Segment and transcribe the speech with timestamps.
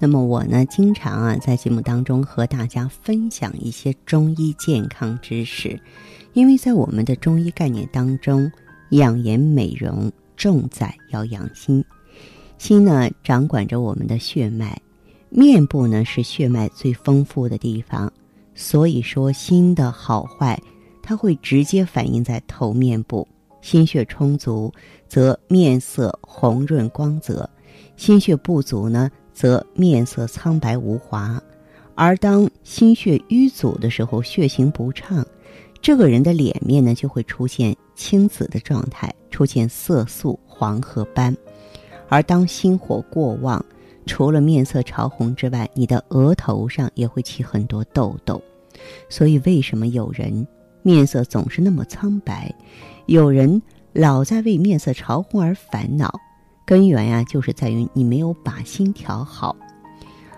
[0.00, 5.78] 那么我呢，经常啊在节目当中和大家分享一些中医健康知识，
[6.34, 8.50] 因为在我们的中医概念当中，
[8.90, 11.84] 养颜美容重在要养心，
[12.58, 14.80] 心呢掌管着我们的血脉，
[15.30, 18.12] 面部呢是血脉最丰富的地方，
[18.54, 20.56] 所以说心的好坏，
[21.02, 23.26] 它会直接反映在头面部，
[23.60, 24.72] 心血充足
[25.08, 27.50] 则面色红润光泽，
[27.96, 29.10] 心血不足呢。
[29.38, 31.40] 则面色苍白无华，
[31.94, 35.24] 而当心血瘀阻的时候，血行不畅，
[35.80, 41.36] 这个人的脸面呢就会出现青紫的状态，出现色素黄褐斑。
[42.08, 43.64] 而当心火过旺，
[44.06, 48.42] 除了面色潮红之外，你的额头上也会起很多痘痘。
[49.08, 50.44] 所以，为什么有人
[50.82, 52.52] 面色总是那么苍白，
[53.06, 56.12] 有人老在为面色潮红而烦恼？
[56.68, 59.56] 根源呀，就是在于你没有把心调好。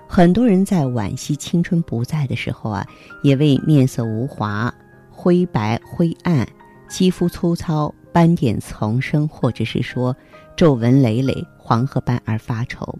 [0.06, 2.87] 很多人在惋惜青春不在的时候啊，
[3.25, 4.72] 也为面色无华、
[5.11, 6.47] 灰白灰暗、
[6.89, 10.17] 肌肤粗糙、斑点丛生，或者是说
[10.56, 12.97] 皱纹累累、黄褐斑而发愁。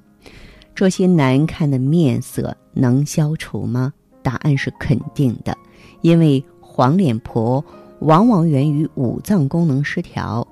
[0.75, 3.93] 这些难看的面色能消除吗？
[4.25, 5.57] 答案是肯定的，
[6.01, 7.65] 因为黄脸婆
[8.01, 10.45] 往往源于五脏功能失调。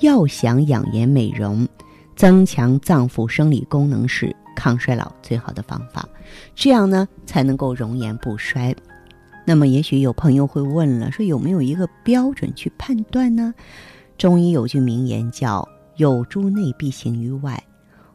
[0.00, 1.64] 要想养颜美容。
[2.16, 6.08] 增强脏腑生理功能是抗衰老最好的方法，
[6.54, 8.74] 这样呢才能够容颜不衰。
[9.46, 13.52] 那么，也许有朋友会问了，说有没有一个标准去判断呢？
[14.16, 17.62] 中医有句名言叫“有诸内必行于外”，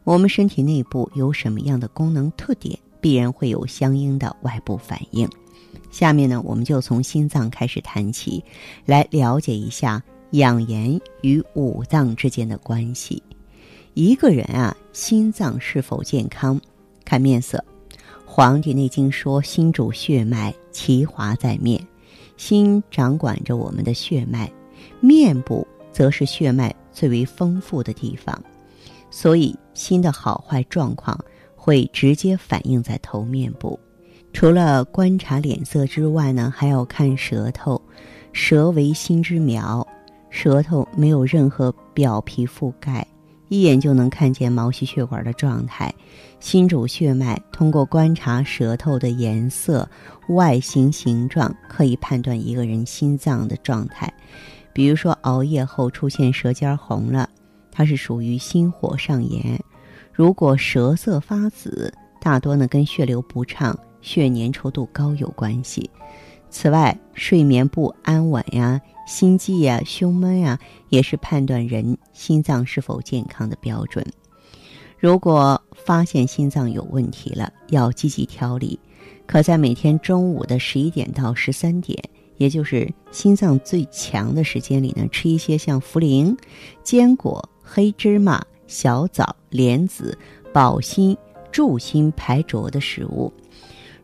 [0.06, 5.30] 我们身体内部有什么样的功能特点，必然会有相应的外部反应。
[5.92, 8.44] 下面呢，我们就从心脏开始谈起，
[8.86, 10.02] 来了解一下
[10.32, 13.22] 养颜与五脏之间的关系。
[14.00, 16.58] 一个人啊，心脏是否健康，
[17.04, 17.62] 看面色。
[18.26, 21.86] 《黄帝内经》说：“心主血脉，其华在面。”
[22.38, 24.50] 心掌管着我们的血脉，
[25.02, 28.42] 面部则是血脉最为丰富的地方。
[29.12, 31.20] 所以，心的好坏状况
[31.54, 33.78] 会直接反映在头面部。
[34.32, 37.82] 除了观察脸色之外呢，还要看舌头。
[38.32, 39.86] 舌为心之苗，
[40.30, 43.06] 舌头没有任何表皮覆盖。
[43.50, 45.94] 一眼就能看见毛细血管的状态，
[46.40, 49.90] 心主血脉，通过观察舌头的颜色、
[50.30, 54.12] 外形形状，可以判断一个人心脏的状态。
[54.72, 57.28] 比如说，熬夜后出现舌尖红了，
[57.72, 59.58] 它是属于心火上炎；
[60.14, 65.90] 如果舌色发紫，大多呢跟血流不畅、血粘稠度高有关系。
[66.50, 68.82] 此外，睡眠不安稳呀。
[69.08, 74.06] 心悸呀、胸闷呀，也是判断人心脏是否健康的标准。
[75.00, 78.80] 如果发现心脏有问题了，要积极调理，
[79.26, 81.98] 可在每天中午的十一点到十三点，
[82.38, 86.38] 也就是心脏最强的时间里呢，吃一些像茯苓、
[86.84, 90.16] 坚果、黑芝麻、小枣、莲子，
[90.54, 91.18] 保心
[91.52, 93.34] 助心排浊的食物。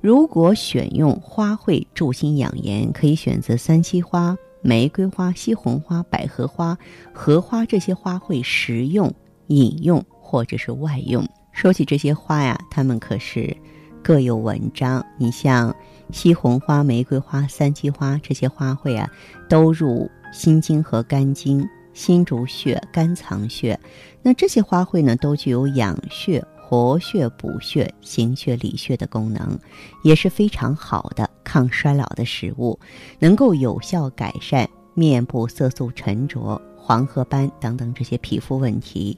[0.06, 4.38] 如果选用花卉助心养颜，可以选择三七花。
[4.62, 6.78] 玫瑰花、西红花、百合花、
[7.12, 9.12] 荷花这些花卉食用、
[9.48, 11.28] 饮用或者是外用。
[11.52, 13.58] 说起这些花呀，它们可是
[14.04, 15.04] 各有文章。
[15.18, 15.76] 你像
[16.12, 19.10] 西红花、玫瑰花、三七花这些花卉啊，
[19.50, 21.68] 都入心经和肝经。
[21.96, 23.80] 心主血，肝藏血。
[24.22, 26.46] 那这些花卉呢，都具有养血。
[26.68, 29.56] 活血、补血、行血、理血的功能，
[30.04, 32.80] 也是非常好的抗衰老的食物，
[33.20, 39.16] 能够有效改善面部色素沉着、黄褐斑等等这些皮肤问题。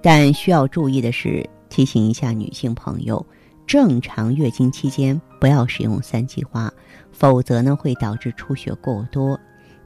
[0.00, 3.26] 但需要注意的是，提醒一下女性朋友，
[3.66, 6.72] 正常月经期间不要使用三七花，
[7.10, 9.36] 否则呢会导致出血过多。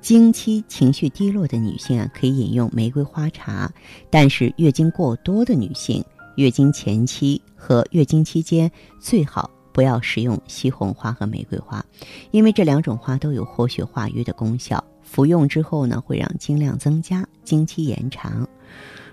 [0.03, 3.73] 经期情绪低落的女性啊，可以饮用玫瑰花茶，
[4.11, 6.05] 但是月经过多的女性。
[6.37, 11.85] 月经前期和月经期间最好不要食用西红花和玫瑰花，
[12.31, 14.83] 因为这两种花都有活血化瘀的功效。
[15.03, 18.49] 服用之后呢，会让经量增加，经期延长。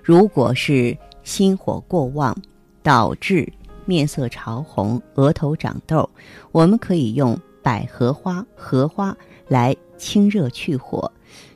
[0.03, 2.35] 如果是心火过旺，
[2.83, 3.51] 导致
[3.85, 6.09] 面色潮红、额头长痘，
[6.51, 9.15] 我们可以用百合花、荷花
[9.47, 11.11] 来清热去火。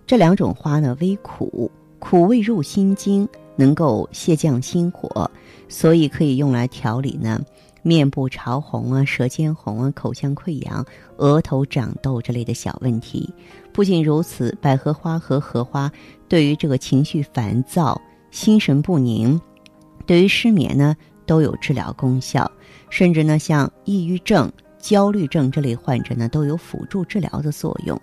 [0.05, 3.27] 这两种花呢微苦，苦味入心经，
[3.61, 5.29] 能够泻降心火，
[5.69, 7.39] 所以可以用来调理呢
[7.83, 10.83] 面部潮红啊、舌尖红啊、口腔溃疡、
[11.17, 13.31] 额头长痘之类的小问题。
[13.71, 15.91] 不仅如此，百合花和荷花
[16.27, 19.39] 对于这个情绪烦躁、心神不宁，
[20.07, 20.95] 对于失眠呢
[21.27, 22.51] 都有治疗功效，
[22.89, 27.99] 甚至呢像抑郁症、焦虑症这类患者呢都有辅助治疗的作用。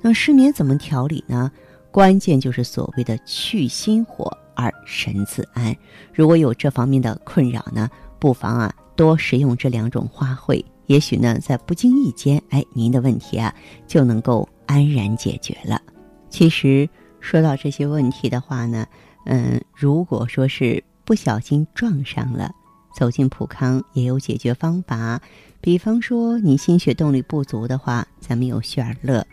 [0.00, 1.50] 那失眠怎么调理呢？
[1.92, 4.30] 关键就是所谓的去心火
[4.60, 5.74] 而神自安。
[6.12, 13.54] 如果有这方面的困扰呢，不妨啊多食用这两种花卉，也许呢在不经意间，哎，您的问题啊
[13.86, 15.80] 就能够安然解决了。
[16.28, 16.88] 其实
[17.20, 18.86] 说到这些问题的话呢，
[19.26, 22.52] 嗯，如果说是不小心撞上了，
[22.94, 25.20] 走进普康也有解决方法。
[25.60, 29.26] 比方说你心血动力不足的话，咱们有血尔乐。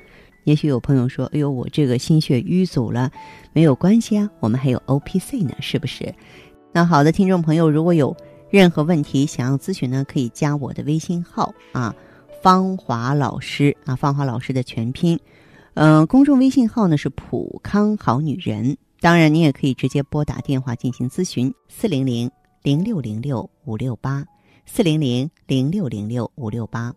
[0.48, 3.12] 也许有朋友说：“哎呦，我这个心血瘀阻了，
[3.52, 6.16] 没有关系啊，我们还有 O P C 呢，是不是？”
[6.72, 8.16] 那好的，听众朋友，如果有
[8.50, 11.94] 任何问题想要咨询呢，可以加我的微信号啊，
[12.42, 15.20] 芳华老师啊，芳华老师的全拼，
[15.74, 18.78] 嗯，公众微信号呢是普康好女人。
[19.02, 22.32] 当然，你也可以直接拨打电话进行咨询，四零零
[22.64, 24.26] 零六零六五六八，
[24.66, 26.94] 四零零零六零六五六八。